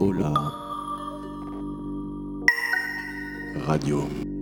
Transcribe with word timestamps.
Hola. 0.00 0.34
Radio. 3.66 4.33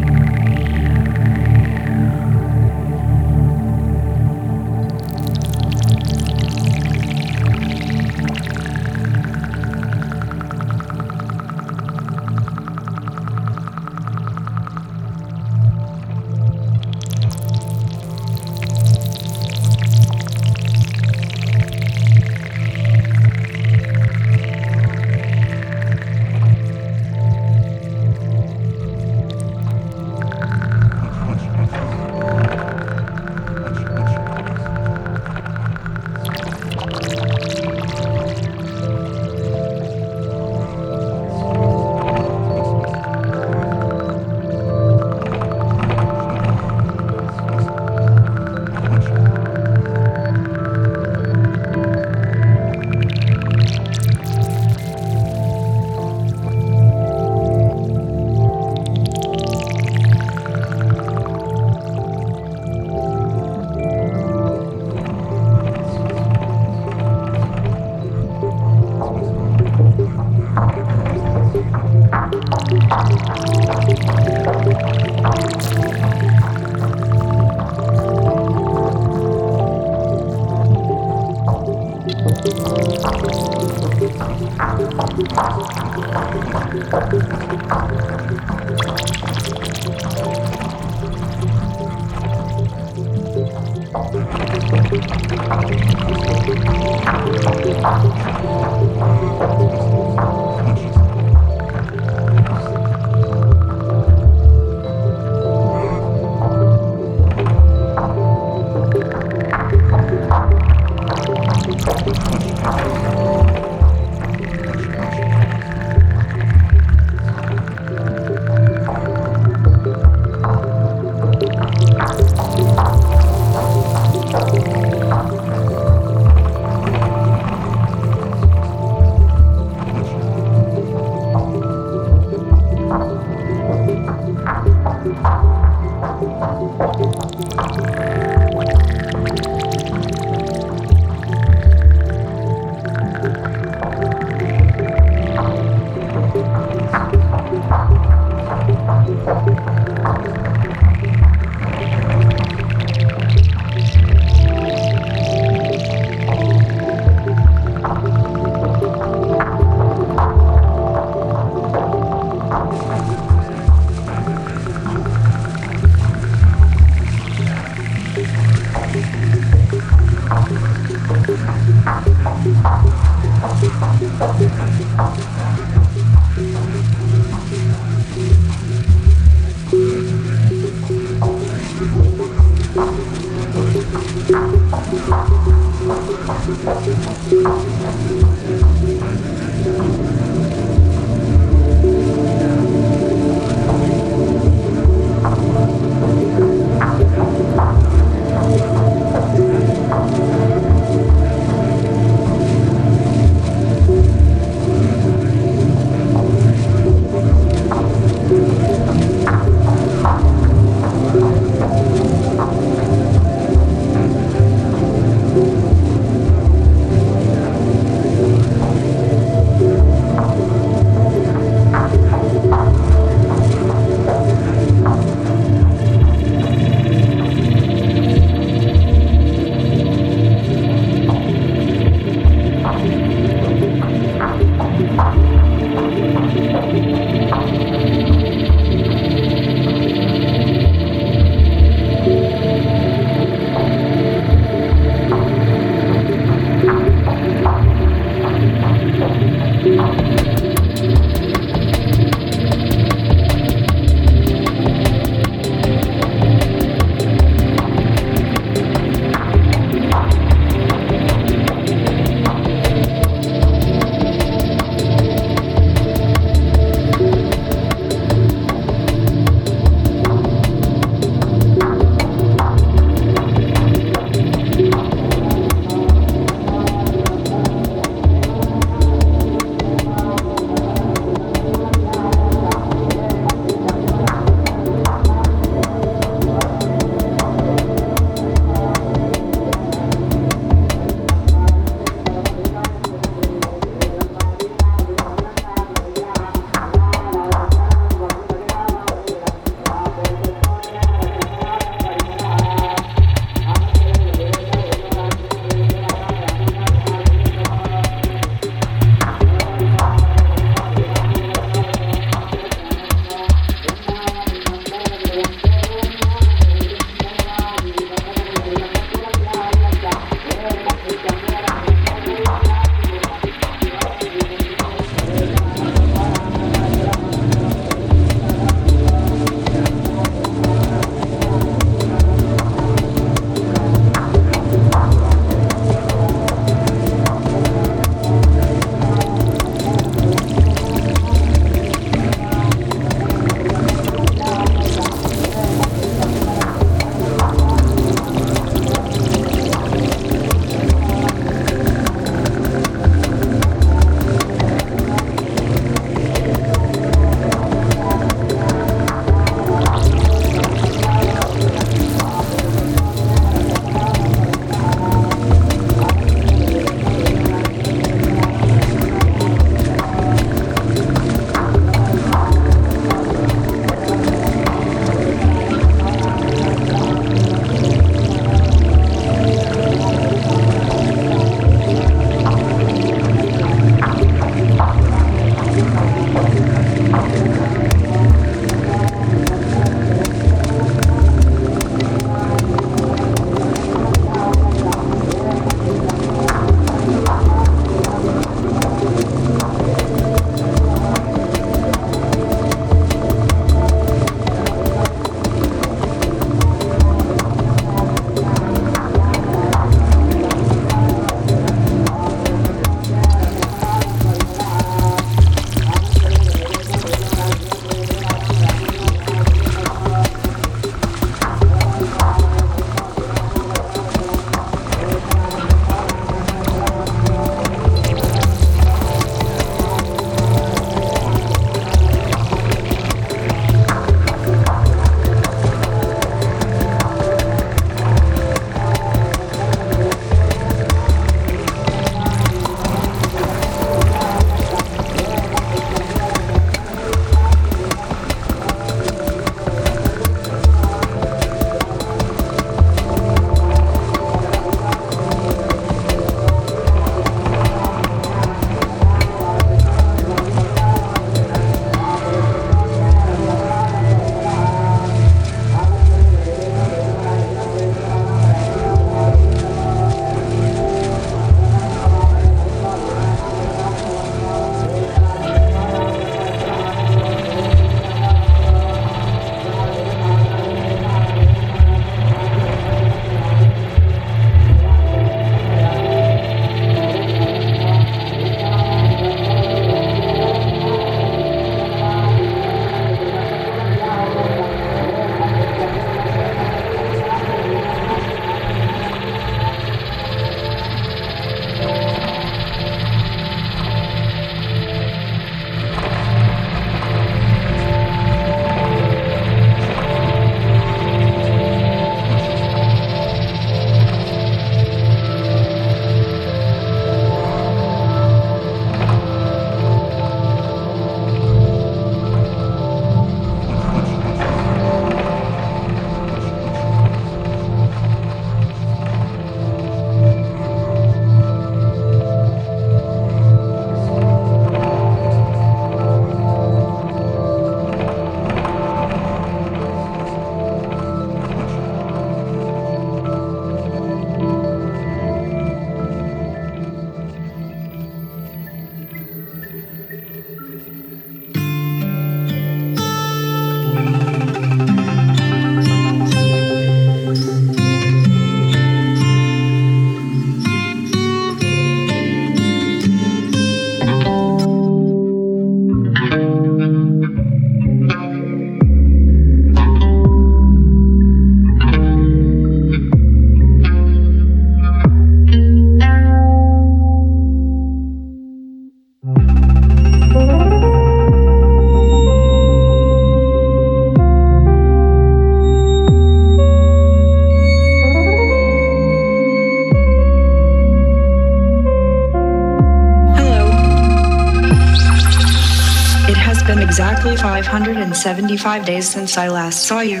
Exactly 596.72 597.14
575 597.14 598.64
days 598.64 598.88
since 598.88 599.18
I 599.18 599.28
last 599.28 599.66
saw 599.66 599.80
you. 599.80 600.00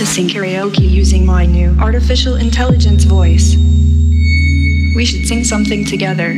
sing 0.07 0.29
karaoke 0.29 0.89
using 0.89 1.25
my 1.25 1.47
new 1.47 1.77
artificial 1.79 2.37
intelligence 2.37 3.05
voice. 3.05 3.57
We 4.97 5.05
should 5.05 5.27
sing 5.27 5.45
something 5.45 5.85
together. 5.85 6.31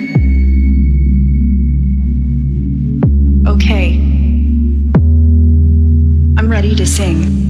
Okay. 3.46 3.94
I'm 6.36 6.48
ready 6.48 6.74
to 6.74 6.86
sing. 6.86 7.43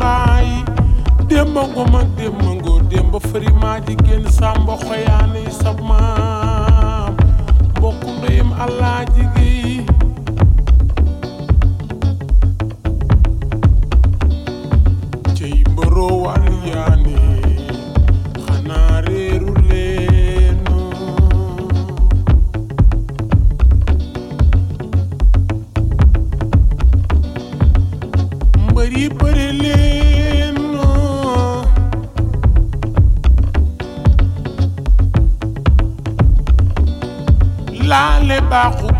maayi 0.00 0.56
démba 1.28 1.62
ngoma 1.72 2.00
démba 2.16 2.50
ngoo 2.58 2.80
free 2.90 3.20
fëri 3.28 3.50
maa 3.62 3.78
ji 3.86 3.92
koyani 4.04 4.30
sàmba 4.38 4.74
xoyaane 4.84 5.38
yi 5.46 5.50
sa 5.60 5.70
maam 5.88 7.12
mbokk 7.76 8.00
ndeyam 8.18 8.50
allah 8.64 8.98
cey 15.36 15.56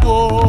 algo. 0.05 0.44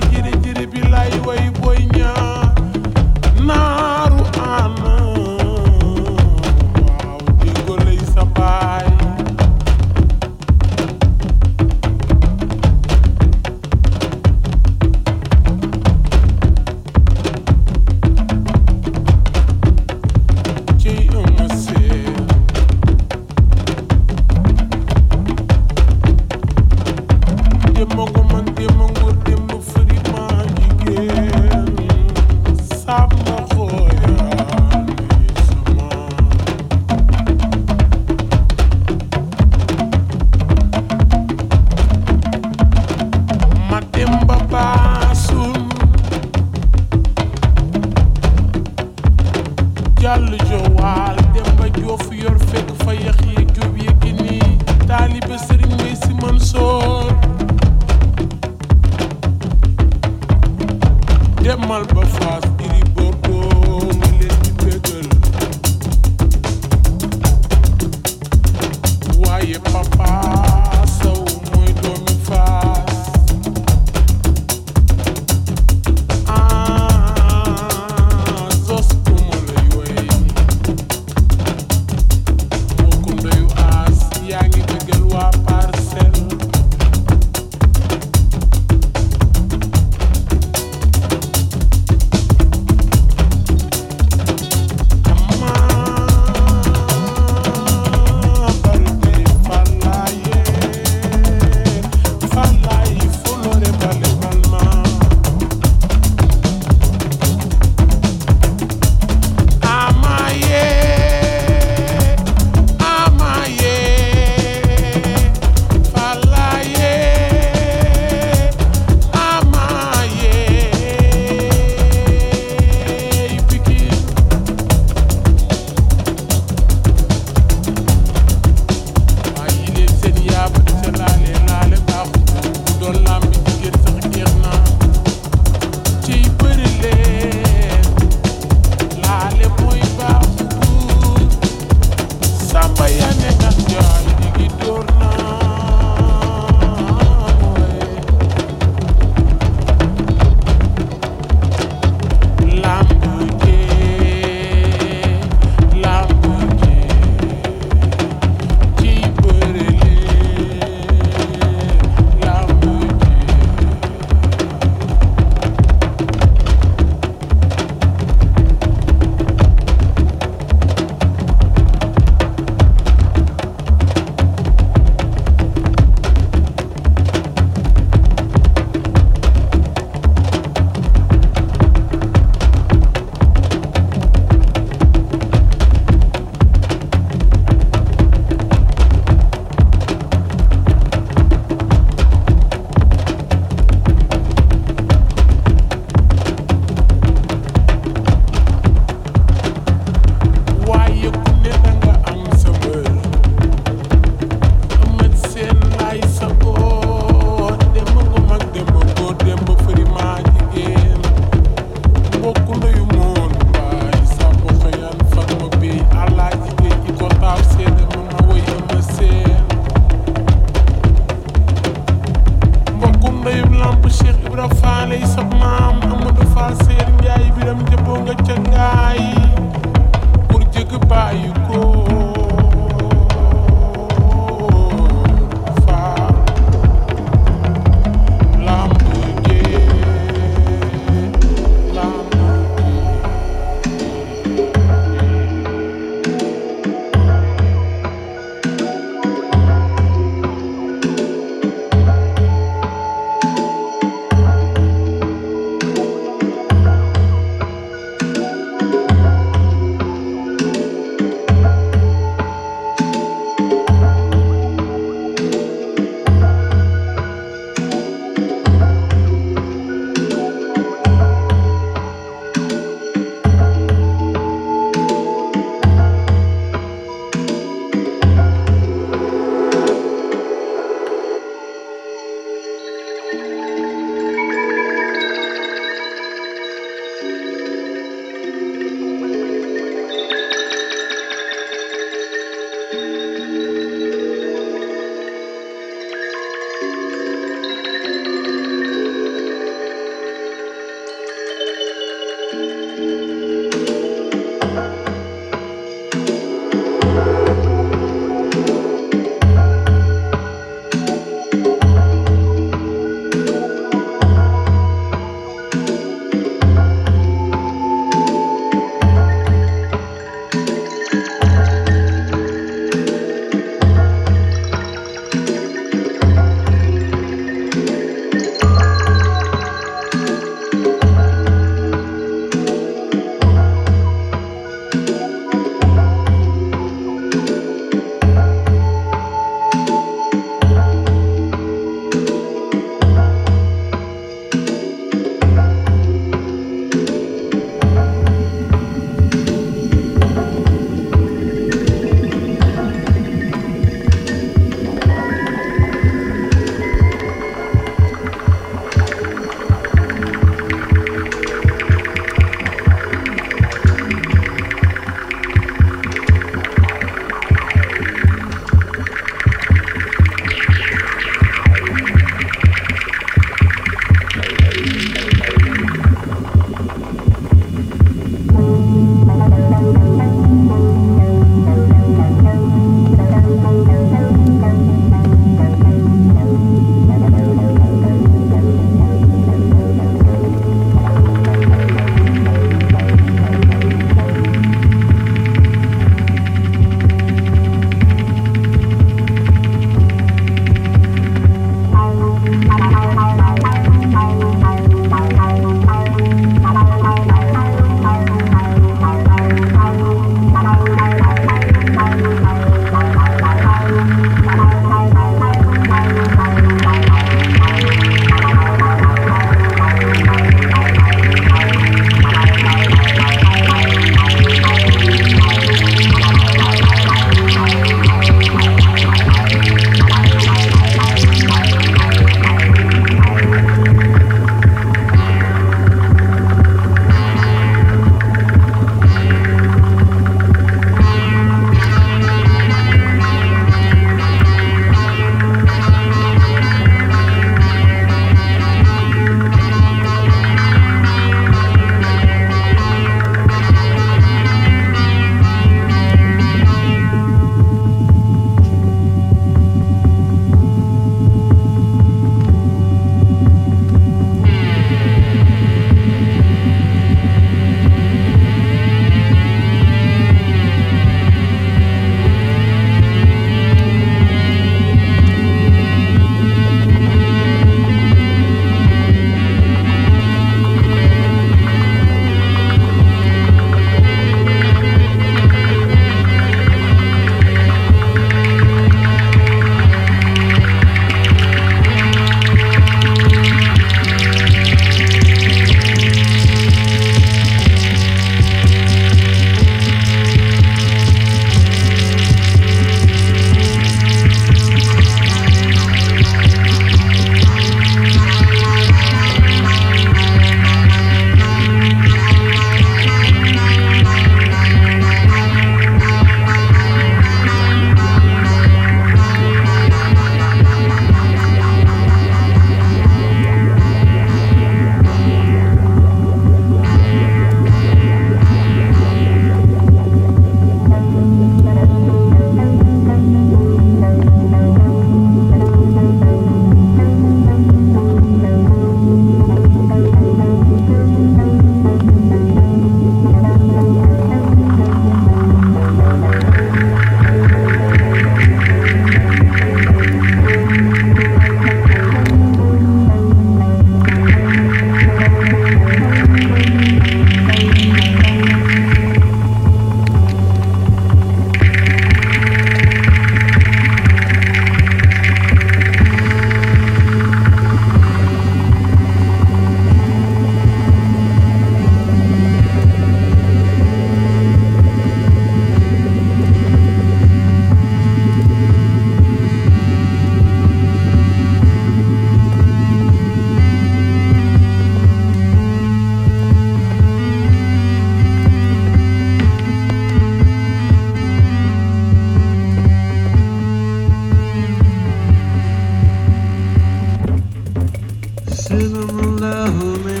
Ba 599.41 600.00